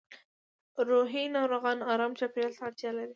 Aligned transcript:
روحي 0.89 1.23
ناروغان 1.35 1.79
ارام 1.93 2.11
چاپېریال 2.19 2.53
ته 2.57 2.61
اړتیا 2.67 2.91
لري 2.97 3.09